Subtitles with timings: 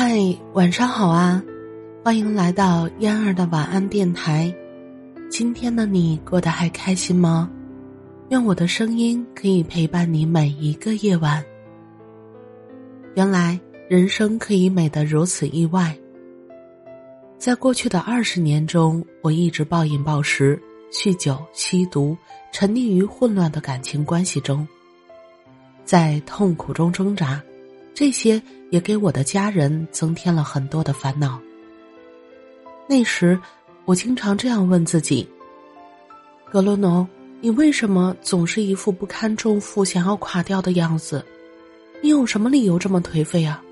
[0.00, 0.16] 嗨，
[0.52, 1.42] 晚上好啊！
[2.04, 4.54] 欢迎来到嫣儿的晚安电台。
[5.28, 7.50] 今天的你过得还开心吗？
[8.28, 11.44] 愿我的声音可以陪伴你每一个夜晚。
[13.16, 13.58] 原来
[13.88, 15.92] 人生可以美得如此意外。
[17.36, 20.56] 在过去的二十年中，我一直暴饮暴食、
[20.92, 22.16] 酗酒、吸毒，
[22.52, 24.64] 沉溺于混乱的感情关系中，
[25.84, 27.42] 在痛苦中挣扎。
[27.92, 28.40] 这些
[28.70, 31.40] 也给我的家人增添了很多的烦恼。
[32.88, 33.38] 那时，
[33.84, 35.28] 我经常这样问自己
[36.50, 37.06] ：“格罗农，
[37.40, 41.24] 你为什么总是一副不堪重负、想要垮掉的样子？
[42.02, 43.62] 你有什么理由这么颓废啊？”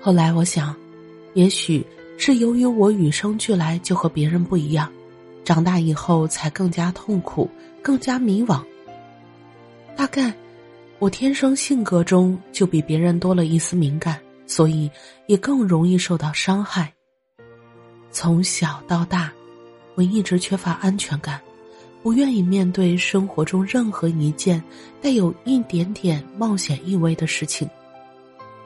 [0.00, 0.74] 后来我想，
[1.34, 1.84] 也许
[2.16, 4.90] 是由于我与生俱来就和别人不一样，
[5.44, 7.50] 长大以后才更加痛苦、
[7.82, 8.60] 更加迷惘。
[9.96, 10.32] 大概。
[11.00, 14.90] 我天生性格中就比别人多了一丝敏感，所以
[15.26, 16.92] 也更容易受到伤害。
[18.10, 19.32] 从小到大，
[19.94, 21.40] 我一直缺乏安全感，
[22.02, 24.60] 不愿意面对生活中任何一件
[25.00, 27.68] 带有一点点冒险意味的事情，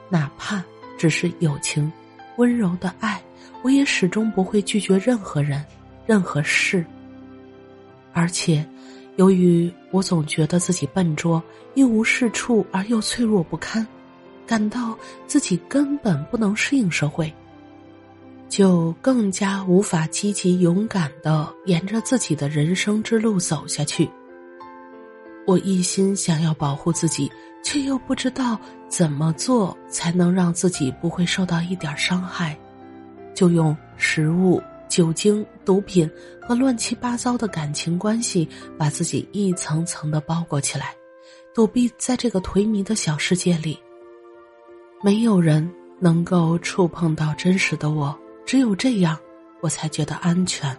[0.09, 0.63] 哪怕
[0.97, 1.91] 只是友情、
[2.37, 3.21] 温柔的爱，
[3.61, 5.63] 我也始终不会拒绝任何人、
[6.07, 6.83] 任何事，
[8.11, 8.67] 而且。
[9.15, 11.41] 由于我总觉得自己笨拙、
[11.75, 13.85] 一无是处而又脆弱不堪，
[14.45, 14.97] 感到
[15.27, 17.31] 自己根本不能适应社会，
[18.49, 24.09] 就更加无法积极勇敢的沿着自己的人生之路走下去。
[25.45, 27.31] 我一心想要保护自己，
[27.63, 32.57] 却又不知道怎么做才能让自己不会受到一点伤害，
[33.35, 34.59] 就用食物。
[34.87, 36.09] 酒精、毒品
[36.41, 40.95] 和乱七八糟的感情关系，把自己一层层的包裹起来，
[41.53, 43.79] 躲避在这个颓靡的小世界里。
[45.01, 49.17] 没有人能够触碰到真实的我，只有这样，
[49.61, 50.75] 我才觉得安全。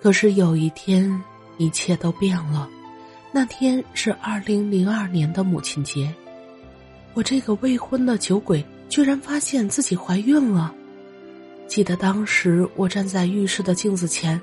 [0.00, 1.22] 可是有一天，
[1.58, 2.68] 一切都变了。
[3.32, 6.12] 那天是二零零二年的母亲节，
[7.14, 10.74] 我这个未婚的酒鬼居然发现自己怀孕了。
[11.70, 14.38] 记得当时我站在浴室的镜子前，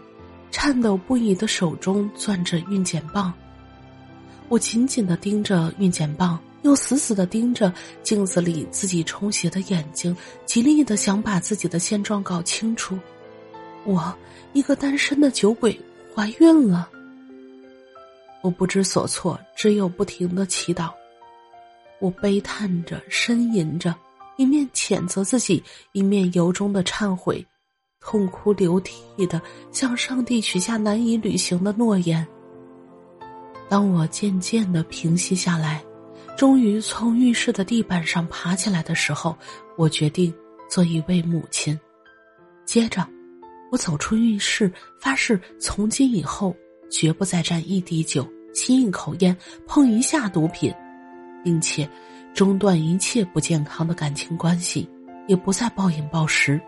[0.50, 3.34] 颤抖不已的手中攥着孕检棒。
[4.48, 7.72] 我紧紧的盯着孕检棒，又死死的盯着
[8.02, 10.16] 镜子里自己充血的眼睛，
[10.46, 12.98] 极力的想把自己的现状搞清楚。
[13.84, 14.18] 我
[14.54, 15.78] 一个单身的酒鬼
[16.16, 16.90] 怀孕了。
[18.42, 20.92] 我不知所措，只有不停的祈祷。
[22.00, 23.94] 我悲叹着，呻吟着。
[24.38, 25.62] 一面谴责自己，
[25.92, 27.46] 一面由衷的忏悔，
[28.00, 32.26] 痛哭流涕的向上帝许下难以履行的诺言。
[33.68, 35.84] 当我渐渐的平息下来，
[36.38, 39.36] 终于从浴室的地板上爬起来的时候，
[39.76, 40.34] 我决定
[40.70, 41.78] 做一位母亲。
[42.64, 43.06] 接着，
[43.72, 44.72] 我走出浴室，
[45.02, 46.56] 发誓从今以后
[46.92, 50.72] 绝不再沾一滴酒、吸一口烟、碰一下毒品，
[51.44, 51.90] 并且。
[52.38, 54.88] 中断一切不健康的感情关系，
[55.26, 56.62] 也不再暴饮暴食。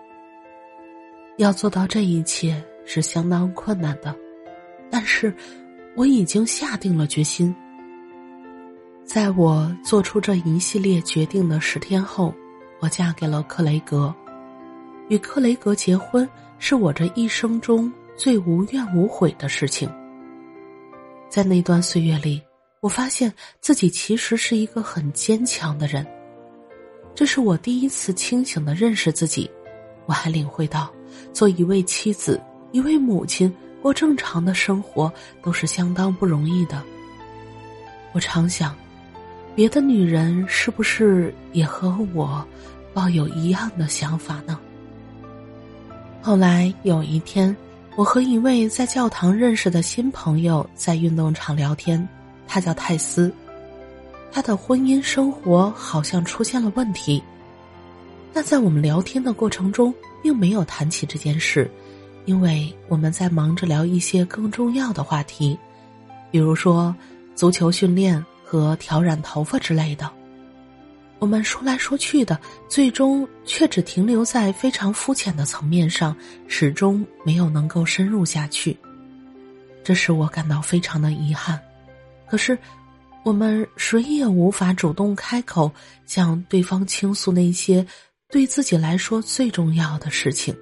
[1.38, 4.16] 要做到这一切是相当困难的，
[4.90, 5.32] 但是
[5.96, 7.56] 我已经下定了决心。
[9.06, 12.34] 在我做出这一系列决定的十天后，
[12.80, 14.12] 我嫁给了克雷格。
[15.08, 16.28] 与克雷格结婚
[16.58, 19.88] 是我这一生中最无怨无悔的事情。
[21.30, 22.42] 在那段岁月里。
[22.82, 26.06] 我发现自己其实是一个很坚强的人，
[27.14, 29.50] 这是我第一次清醒的认识自己。
[30.06, 30.90] 我还领会到，
[31.34, 32.42] 做一位妻子、
[32.72, 35.12] 一位母亲，过正常的生活
[35.44, 36.82] 都是相当不容易的。
[38.14, 38.74] 我常想，
[39.54, 42.44] 别的女人是不是也和我
[42.94, 44.58] 抱有一样的想法呢？
[46.22, 47.56] 后来有一天，
[47.98, 52.08] 我和一位在教堂认识的新朋友在运动场聊天。
[52.52, 53.32] 他叫泰斯，
[54.32, 57.22] 他的婚姻生活好像出现了问题。
[58.34, 61.70] 但在我们聊天的过程中，并没有谈起这件事，
[62.26, 65.58] 因为我们在忙着聊一些更重要的话题，
[66.32, 66.94] 比如说
[67.36, 70.10] 足球训练和调染头发之类的。
[71.20, 76.16] 我们说来说去的，最终却只停留在非常肤浅的层面上，
[76.48, 78.76] 始终没有能够深入下去。
[79.84, 81.60] 这使我感到非常的遗憾。
[82.30, 82.58] 可是，
[83.24, 85.72] 我们谁也无法主动开口
[86.06, 87.86] 向对方倾诉那些
[88.30, 90.56] 对自己来说最重要的事情。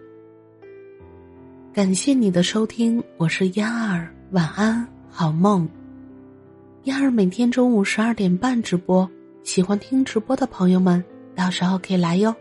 [1.73, 5.67] 感谢你的收听，我是嫣儿，晚安，好梦。
[6.85, 9.07] 嫣儿每天中午十二点半直播，
[9.43, 11.03] 喜欢听直播的朋友们，
[11.35, 12.33] 到时候可以来哟。